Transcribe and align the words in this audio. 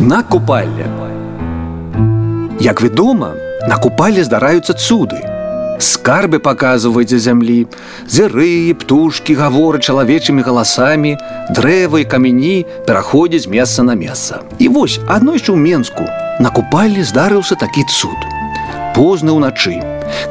на 0.00 0.22
купальне. 0.22 0.86
Як 2.60 2.80
вядома, 2.82 3.34
на 3.68 3.76
купале 3.76 4.24
здараюцца 4.24 4.72
цуды. 4.72 5.20
Скарбы 5.80 6.38
паказваюць 6.40 7.08
за 7.08 7.18
зямлі, 7.18 7.68
зыры, 8.08 8.72
птушкі 8.80 9.36
гаворы 9.36 9.80
чалавечымі 9.80 10.44
галасамі, 10.44 11.16
дрэвы 11.56 12.04
і 12.04 12.08
камяні 12.08 12.66
пераходзяць 12.88 13.48
месца 13.48 13.82
на 13.82 13.94
месца. 13.94 14.40
І 14.58 14.68
вось 14.68 15.00
адной 15.08 15.36
яшчэ 15.36 15.52
ў 15.52 15.60
Менску 15.60 16.04
на 16.40 16.48
купале 16.48 17.04
здарыўся 17.04 17.56
такі 17.60 17.84
цуд. 17.84 18.16
Позна 18.96 19.36
ўначы, 19.36 19.80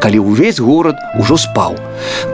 калі 0.02 0.26
ўвесь 0.26 0.62
горад 0.62 0.98
ужо 1.18 1.38
спаў, 1.38 1.78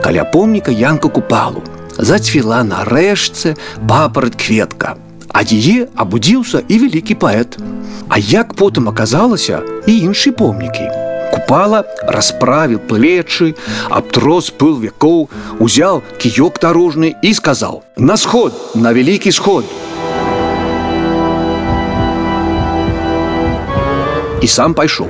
каля 0.04 0.24
помніка 0.24 0.72
янка 0.72 1.08
купалу, 1.08 1.64
зацвіла 1.96 2.64
на 2.64 2.84
рэшце 2.84 3.56
папарат 3.84 4.36
кветка. 4.36 4.96
Ад 5.31 5.51
яе 5.55 5.87
абудзіўся 5.95 6.61
і 6.67 6.75
вялікі 6.83 7.15
паэт. 7.15 7.55
А 8.09 8.19
як 8.19 8.53
потым 8.59 8.89
аказалася 8.91 9.61
і 9.87 9.93
іншыя 10.07 10.35
помнікі. 10.35 10.89
Купала, 11.31 11.85
расправил 12.03 12.79
плечи, 12.79 13.55
обтрос 13.89 14.51
пыл 14.51 14.75
веков, 14.79 15.29
узял 15.59 16.03
киёк 16.19 16.59
дорожный 16.59 17.15
и 17.21 17.33
сказал 17.33 17.83
«На 17.95 18.17
сход, 18.17 18.75
на 18.75 18.91
великий 18.91 19.31
сход!» 19.31 19.65
И 24.41 24.47
сам 24.47 24.73
пайшоў. 24.73 25.07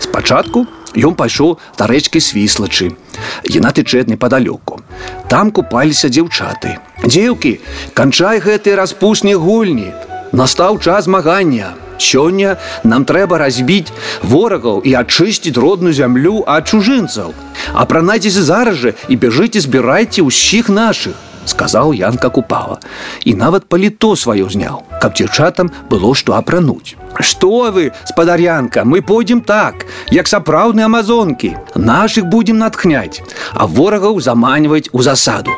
Спачатку 0.00 0.66
ён 0.96 1.14
пайшоў 1.14 1.58
да 1.78 1.86
рэчкі 1.86 2.18
свіслачы. 2.18 2.96
Яна 3.44 3.70
тычэ 3.70 4.08
непадалёку. 4.10 4.80
Там 5.28 5.52
купаліся 5.52 6.08
дзяўчаты. 6.08 6.78
Дзеўкі, 7.04 7.60
канчай 7.94 8.40
гэтыя 8.44 8.76
распусныя 8.76 9.38
гульні. 9.38 9.92
Настаў 10.32 10.78
час 10.78 11.04
змагання. 11.04 11.74
Сёння 12.00 12.56
нам 12.82 13.04
трэба 13.04 13.36
разбіць 13.38 13.92
ворагаў 14.22 14.80
і 14.88 14.94
ачысціць 14.96 15.58
родную 15.60 15.92
зямлю 15.92 16.44
ад 16.46 16.64
чужынцаў. 16.64 17.34
Апранайцеся 17.74 18.42
зараз 18.42 18.76
жа 18.80 18.90
і 19.08 19.20
бяжыце 19.20 19.60
збірайце 19.60 20.24
ўсіх 20.24 20.72
нашых, 20.72 21.12
сказаў 21.44 21.92
Янка 21.92 22.30
купала. 22.32 22.80
І 23.24 23.34
нават 23.34 23.68
паліто 23.68 24.16
сваё 24.16 24.48
зняў, 24.48 24.82
каб 25.02 25.12
дзяўчатам 25.12 25.70
было 25.90 26.14
што 26.14 26.40
апрануць. 26.40 26.96
Што 27.20 27.70
вы, 27.74 27.92
спадарянка, 28.08 28.84
мы 28.84 29.02
пойдзем 29.02 29.40
так, 29.40 29.84
як 30.10 30.28
сапраўдныя 30.28 30.86
амазонкі. 30.86 31.56
Нашых 31.74 32.24
будзем 32.32 32.58
натхняць, 32.58 33.20
а 33.52 33.66
ворагаў 33.66 34.20
заманьваць 34.20 34.88
у 34.92 35.02
засаду. 35.02 35.52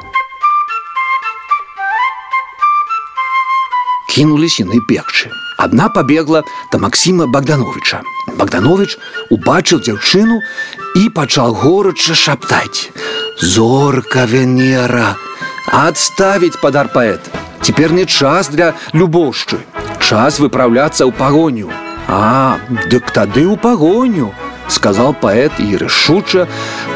Кінулись 4.17 4.61
яны 4.61 4.81
бегчы. 4.89 5.31
Одна 5.59 5.89
побегла 5.89 6.42
до 6.73 6.78
Максима 6.78 7.27
Богдановича. 7.27 8.03
Богданович 8.37 8.98
убачил 9.31 9.81
дзяўчыну 9.81 10.41
и 10.97 11.09
пачал 11.09 11.55
горача 11.55 12.15
шаптаць: 12.15 12.91
Зорка 13.41 14.25
Венера, 14.25 15.17
отставить 15.67 16.61
подар 16.61 16.89
поэт. 16.89 17.20
Теперь 17.62 17.92
не 17.92 18.06
час 18.06 18.48
для 18.48 18.75
любовшчы. 18.92 19.59
Час 20.01 20.41
выправляться 20.41 21.06
ў 21.06 21.12
погоню. 21.12 21.70
А, 22.09 22.59
дык 22.91 23.12
тады 23.12 23.47
ў 23.47 23.56
погоню, 23.56 24.34
сказал 24.69 25.15
поэт 25.15 25.53
и 25.61 25.77
рашуча 25.77 26.48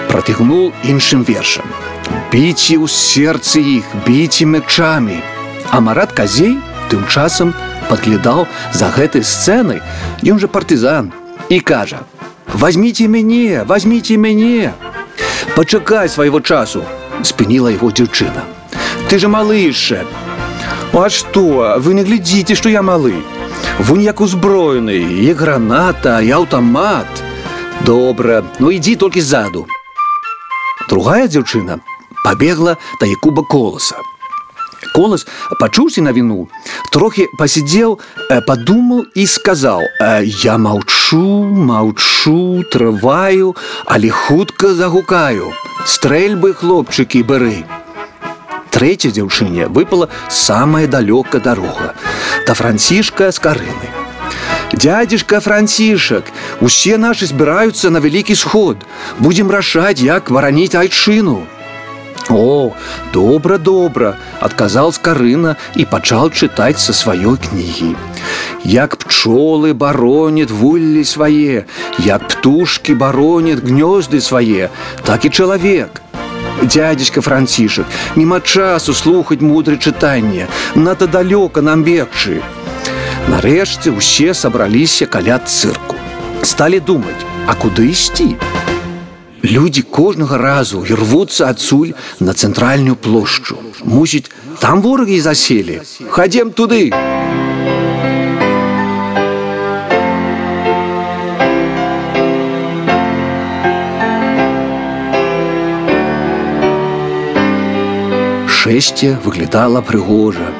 протягнул 0.09 0.73
іншым 0.83 1.23
вершам. 1.23 1.65
Біце 2.33 2.77
ў 2.83 2.89
сердце 2.89 3.61
их, 3.61 3.85
біце 4.07 4.45
мячамі. 4.45 5.23
А 5.71 5.81
Марат 5.81 6.13
Казей 6.13 6.59
тым 6.91 7.07
часам 7.07 7.55
падглядаў 7.91 8.47
за 8.73 8.91
гэтай 8.97 9.23
сцэнай 9.23 9.83
ён 10.33 10.43
жа 10.43 10.51
партызан 10.51 11.13
і 11.49 11.61
кажа 11.61 12.03
возьмите 12.53 13.09
мяне 13.09 13.65
возьмите 13.65 14.17
мяне 14.17 14.73
пачакай 15.57 16.09
свайго 16.09 16.41
часу 16.41 16.85
спыніла 17.23 17.75
яго 17.75 17.91
дзяўчына 17.91 18.47
ты 19.09 19.19
же 19.19 19.29
малы 19.29 19.61
яшчэ 19.67 20.03
а 20.97 21.09
што 21.13 21.43
вы 21.85 21.95
не 21.99 22.03
глядзіце 22.09 22.57
што 22.59 22.73
я 22.73 22.83
малы 22.83 23.15
вунь 23.79 24.03
як 24.07 24.21
узброены 24.25 24.97
і 25.27 25.33
граната 25.43 26.19
і 26.25 26.33
аўтамат 26.41 27.23
добра 27.85 28.43
ну 28.59 28.73
ідзі 28.79 28.97
толькі 29.05 29.21
ззаду 29.21 29.67
другая 30.89 31.27
дзяўчына 31.29 31.81
пабегла 32.25 32.77
да 33.01 33.07
якуба 33.07 33.45
коласа 33.45 34.01
Колас 34.97 35.27
пачуўся 35.61 36.01
на 36.01 36.13
віну, 36.91 36.91
трохі 36.91 37.27
пасядзеў, 37.39 37.99
э, 38.31 38.41
падумаў 38.41 39.07
і 39.15 39.27
сказаў: 39.27 39.81
«Э, « 40.01 40.45
Я 40.45 40.59
маўчу, 40.59 41.45
маўчу, 41.55 42.65
трываю, 42.73 43.57
але 43.87 44.11
хутка 44.11 44.75
загукаю. 44.75 45.53
Стрэльбы 45.87 46.55
хлопчыкі 46.55 47.23
бары. 47.23 47.65
Трэця 48.71 49.09
дзяўчыне 49.11 49.69
выпала 49.69 50.09
самая 50.29 50.87
далёка 50.87 51.41
дарога, 51.41 51.95
да 52.47 52.55
францішка 52.55 53.33
з 53.33 53.39
карыны. 53.39 53.89
Дядзішка 54.73 55.41
францішак, 55.41 56.25
усе 56.61 56.99
нашы 56.99 57.27
збіраюцца 57.27 57.91
на 57.91 58.01
вялікі 58.01 58.35
сход. 58.35 58.77
Будзем 59.19 59.51
рашаць, 59.51 60.01
як 60.01 60.31
вараніць 60.31 60.75
айчыну. 60.75 61.47
О, 62.29 62.73
добра, 63.13 63.57
добра, 63.59 64.17
адказаў 64.43 64.91
скарына 64.93 65.55
і 65.79 65.87
пачаў 65.87 66.35
чытаць 66.35 66.83
са 66.83 66.93
сваёй 66.93 67.39
кнігі. 67.39 67.95
Як 68.67 68.97
пчолы 68.99 69.75
баронят 69.75 70.51
вуллі 70.51 71.05
свае, 71.05 71.65
як 72.03 72.27
птушкі 72.27 72.99
баронят 72.99 73.63
гнёзды 73.63 74.21
свае, 74.21 74.71
так 75.07 75.25
і 75.25 75.31
чалавек. 75.31 76.03
Дядзечка 76.63 77.21
францішак, 77.21 77.87
нема 78.17 78.41
часу 78.41 78.95
слухаць 78.95 79.41
мудры 79.41 79.79
чытанне, 79.79 80.49
надта 80.75 81.07
далёка 81.07 81.63
нам 81.63 81.85
бегчы. 81.85 82.43
Нарэшце 83.29 83.95
ўсе 83.95 84.35
сабраліся 84.35 85.07
каля 85.07 85.39
цырку. 85.39 85.95
Сталі 86.43 86.81
думаць, 86.81 87.23
а 87.47 87.55
куды 87.55 87.91
ісці? 87.95 88.35
Людзі 89.45 89.83
кожнага 89.83 90.39
разу 90.39 90.83
і 90.89 90.95
рвуцца 90.95 91.47
адсюль 91.53 91.95
на 92.21 92.33
цэнтральную 92.35 92.97
плошчу. 92.97 93.59
Мусіць, 93.85 94.31
там 94.59 94.83
ворагі 94.83 95.21
заселі. 95.21 95.81
Хадзем 96.11 96.51
туды. 96.51 96.91
Шэсце 108.61 109.17
выглядала 109.25 109.81
прыгожа. 109.81 110.53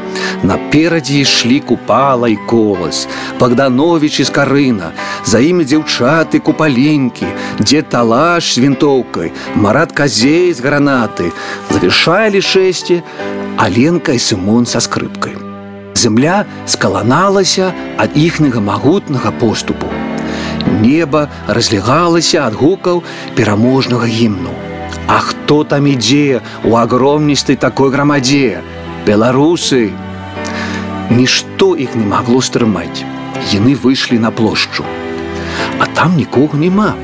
Наперадзе 0.43 1.23
ішлі 1.25 1.61
купала 1.61 2.29
і 2.29 2.37
колас, 2.49 3.09
Богданович 3.41 4.21
і 4.21 4.25
скарына, 4.29 4.93
за 5.25 5.41
імі 5.41 5.65
дзяўчаты 5.65 6.41
купаленькі, 6.41 7.27
дзе 7.59 7.83
талаш 7.83 8.55
з 8.55 8.63
вінтоўкай, 8.63 9.33
марат 9.57 9.93
казей 9.93 10.53
з 10.53 10.61
гранаты, 10.61 11.33
завішалі 11.71 12.41
шэсце, 12.41 13.03
Аленка 13.57 14.13
і 14.13 14.21
Сымон 14.21 14.67
са 14.67 14.81
скрыпкай. 14.85 15.33
Зямля 15.97 16.45
скаланалася 16.69 17.73
ад 17.97 18.13
іхняга 18.15 18.61
магутнага 18.61 19.33
поступу. 19.41 19.89
Неба 20.85 21.29
разлягалася 21.49 22.45
ад 22.45 22.55
гукаў 22.55 23.03
пераможнага 23.35 24.07
гімну. 24.07 24.53
А 25.11 25.19
хто 25.19 25.65
там 25.65 25.87
ідзе 25.87 26.43
у 26.65 26.75
агромністай 26.77 27.57
такой 27.57 27.91
грамадзе? 27.91 28.63
Беларусы! 29.07 29.91
Нішто 31.11 31.77
іх 31.77 31.95
не 31.95 32.07
магло 32.07 32.43
стрымаць. 32.43 33.07
Яны 33.55 33.79
выйшлі 33.79 34.19
на 34.19 34.31
плошчу. 34.31 34.85
А 35.79 35.87
там 35.87 36.17
нікога 36.17 36.59
няма. 36.59 36.95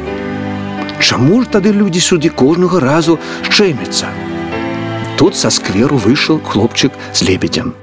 Чаму 0.99 1.43
ж 1.43 1.49
тады 1.55 1.71
людзі 1.71 2.03
сюды 2.03 2.31
кожнага 2.31 2.81
разу 2.81 3.19
шчэмяцца? 3.47 4.11
Тут 5.19 5.39
са 5.39 5.51
скверу 5.55 6.03
выйшаў 6.03 6.43
хлопчык 6.43 6.93
з 7.15 7.31
лебедзям. 7.31 7.75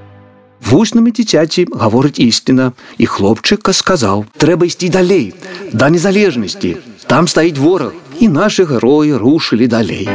Вуснамі 0.74 1.12
дзіцяці 1.12 1.66
гаворыць 1.72 2.20
ісціна, 2.20 2.72
і 2.98 3.06
хлопчыка 3.06 3.74
сказаў: « 3.74 4.42
трэба 4.42 4.70
ісці 4.70 4.90
далей, 4.90 5.34
да 5.74 5.90
незалежнасці. 5.90 6.78
Там 7.08 7.28
стаіць 7.28 7.58
вораг, 7.58 7.94
і 8.20 8.28
нашы 8.28 8.66
героі 8.70 9.18
рушылі 9.18 9.68
далей. 9.68 10.10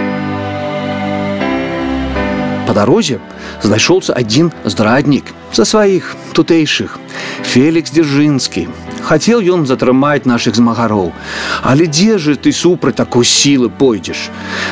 Па 2.66 2.72
дарозе 2.72 3.20
знайшоўся 3.62 4.14
адзін 4.16 4.52
здраднік 4.64 5.32
са 5.52 5.64
сваіх 5.69 6.14
тутэйшых 6.32 6.99
Фелікс 7.44 7.93
дзяржынскі. 7.94 8.66
Хацеў 9.05 9.44
ён 9.55 9.66
затрымаць 9.69 10.25
нашых 10.25 10.56
змагароў. 10.56 11.12
Але 11.62 11.87
дзе 11.87 12.19
же 12.19 12.37
ты 12.37 12.52
супраць 12.52 12.96
такой 12.96 13.25
сілы 13.28 13.69
пойдзеш? 13.69 14.31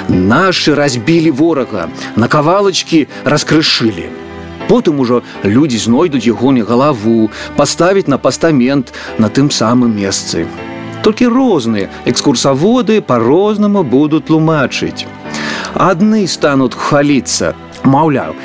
Нашы 0.08 0.74
разбілі 0.74 1.30
ворага, 1.30 1.88
на 2.16 2.28
кавалачкі 2.32 3.06
раскрышылі. 3.24 4.08
Потым 4.68 5.00
ужо 5.00 5.22
людзі 5.44 5.78
знойдуць 5.78 6.26
ягоны 6.26 6.64
галаву, 6.64 7.30
паставіць 7.56 8.08
на 8.08 8.18
пастамент 8.18 8.92
на 9.18 9.28
тым 9.28 9.50
самым 9.50 9.92
месцы. 9.96 10.46
Толькі 11.02 11.28
розныя 11.34 11.90
экскурсаводы 12.06 13.02
па-рознаму 13.02 13.82
будуць 13.82 14.24
тлумачыць. 14.30 15.06
Адны 15.74 16.26
стануць 16.28 16.78
хваліцца, 16.78 17.54
маўляў, 17.84 18.36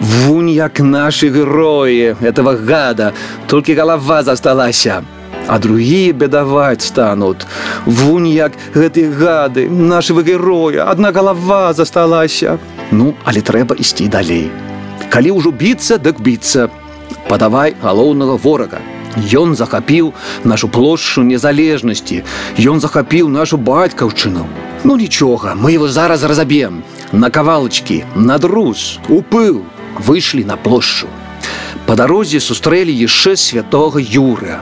Вунь 0.00 0.50
як 0.50 0.80
наши 0.80 1.28
герои 1.28 2.16
этого 2.20 2.54
гада, 2.54 3.14
только 3.46 3.74
голова 3.74 4.22
засталася. 4.22 5.04
А 5.48 5.58
другие 5.58 6.12
бедовать 6.12 6.82
станут. 6.82 7.46
Вунь 7.86 8.26
як 8.26 8.52
гэтыя 8.74 9.10
гады, 9.10 9.70
нашего 9.70 10.22
героя, 10.22 10.90
одна 10.90 11.12
голова 11.12 11.72
засталася. 11.72 12.58
Ну, 12.90 13.14
але 13.24 13.40
трэба 13.40 13.76
ісці 13.78 14.08
далей. 14.08 14.50
Калі 15.10 15.30
ўжо 15.38 15.50
біцца, 15.50 15.98
дык 15.98 16.20
біцца. 16.20 16.68
Падавай 17.28 17.74
галоўнага 17.82 18.36
ворага. 18.36 18.80
Ён 19.16 19.54
захапіў 19.56 20.12
нашу 20.44 20.68
плошчу 20.68 21.22
незалежнасці. 21.22 22.22
Ён 22.60 22.80
захапіў 22.80 23.28
нашу 23.28 23.56
бацькаўчыну. 23.56 24.44
Ну 24.84 24.96
нічога, 24.96 25.54
мы 25.54 25.72
его 25.72 25.88
зараз 25.88 26.22
разаб'ем. 26.22 26.82
На 27.12 27.30
кавалачкі, 27.30 28.04
на 28.14 28.38
друз, 28.38 28.98
у 29.08 29.22
пыл, 29.22 29.64
выйшлі 29.98 30.44
на 30.44 30.56
плошчу. 30.56 31.08
Па 31.86 31.94
дарозе 31.96 32.40
сустрэлі 32.40 32.92
яшчэ 32.92 33.36
святого 33.36 33.98
Юра. 33.98 34.60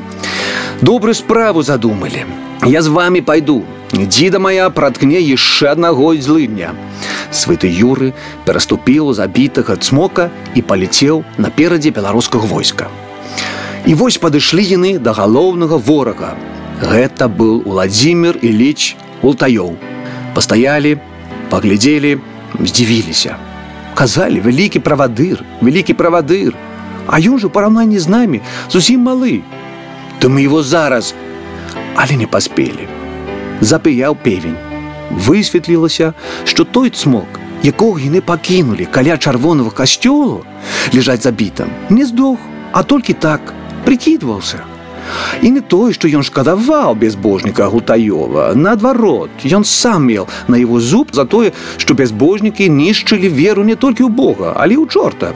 Добрую 0.82 1.14
справу 1.14 1.62
задумалі. 1.62 2.24
Я 2.66 2.82
з 2.82 2.86
вами 2.86 3.22
пайду. 3.22 3.62
Дзіда 3.92 4.38
моя 4.38 4.70
праткне 4.70 5.20
яшчэ 5.20 5.72
аднаго 5.72 6.14
злыдня. 6.16 6.74
Святы 7.30 7.70
Юры 7.70 8.12
пераступіў 8.44 9.12
забітага 9.14 9.76
цмока 9.76 10.30
і 10.54 10.62
паляцеў 10.62 11.24
наперадзе 11.38 11.90
беларускага 11.90 12.46
войска. 12.46 12.90
І 13.86 13.94
вось 13.94 14.18
падышлі 14.18 14.64
яны 14.64 14.98
да 14.98 15.12
галоўнага 15.12 15.76
ворага. 15.76 16.34
Гэта 16.80 17.28
быў 17.28 17.64
Владзімир 17.64 18.38
Іліч 18.42 18.96
Ултаёў. 19.22 19.76
Пастаялі, 20.34 20.98
паглядзелі, 21.50 22.18
здзівіліся 22.60 23.36
казалі 23.94 24.40
вялікі 24.40 24.82
правадыр 24.82 25.42
вялікі 25.62 25.94
правадыр 25.98 26.54
а 27.06 27.20
ён 27.20 27.38
жа 27.38 27.48
параўнанні 27.48 27.98
з 28.02 28.10
намі 28.10 28.42
зусім 28.70 29.06
малы 29.08 29.42
то 30.18 30.30
мы 30.30 30.46
его 30.46 30.62
зараз 30.62 31.14
але 31.94 32.18
не 32.20 32.26
паспелі 32.26 32.88
запыяў 33.60 34.18
певень 34.26 34.58
высветлілася 35.28 36.12
што 36.44 36.64
той 36.64 36.90
цмок 36.90 37.40
якога 37.62 38.00
яны 38.04 38.20
пакінулі 38.20 38.90
каля 38.90 39.16
чырвонага 39.16 39.70
касцёлу 39.70 40.44
лежаць 40.92 41.22
забітам 41.22 41.72
не 41.90 42.06
здох 42.06 42.38
а 42.72 42.82
толькі 42.82 43.12
так 43.12 43.54
прикидваўся 43.84 44.64
І 45.42 45.50
не 45.50 45.60
тое, 45.60 45.92
што 45.92 46.08
ён 46.08 46.22
шкадаваў 46.24 46.94
безбожніка 46.96 47.68
Гутаёва. 47.68 48.54
Наадварот, 48.54 49.44
ён 49.44 49.64
сам 49.64 50.08
меў 50.08 50.28
на 50.48 50.56
его 50.56 50.80
зуб 50.80 51.12
за 51.12 51.24
тое, 51.24 51.52
што 51.76 51.94
бязбожнікі 51.94 52.68
нішчылі 52.68 53.28
веру 53.28 53.64
не 53.64 53.76
толькі 53.76 54.08
ў 54.08 54.10
Бога, 54.10 54.54
але 54.56 54.76
ў 54.76 54.88
чорта. 54.88 55.34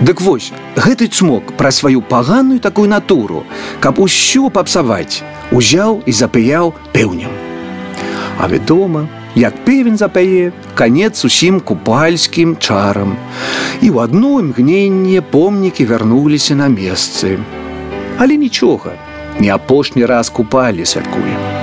Дык 0.00 0.20
вось, 0.20 0.52
гэты 0.76 1.06
цмок 1.06 1.54
пра 1.56 1.70
сваю 1.70 2.02
паганую 2.02 2.58
такую 2.60 2.88
натуру, 2.88 3.44
каб 3.80 4.00
усё 4.00 4.50
папсаваць, 4.50 5.22
узяў 5.52 6.02
і 6.06 6.12
запыяў 6.12 6.74
пеўнем. 6.92 7.47
А 8.38 8.48
вядома, 8.48 9.08
як 9.34 9.64
певень 9.64 9.96
запяе, 9.96 10.52
канец 10.74 11.24
усім 11.24 11.60
купальскім 11.60 12.56
чарам. 12.56 13.16
І 13.80 13.90
ў 13.90 14.04
адно 14.04 14.40
імгненне 14.40 15.22
помнікі 15.22 15.84
вярнуліся 15.84 16.54
на 16.54 16.68
месцы. 16.68 17.38
Але 18.18 18.36
нічога, 18.36 18.94
не 19.38 19.50
апошні 19.50 20.06
раз 20.06 20.30
купалі 20.30 20.84
святкуем. 20.84 21.57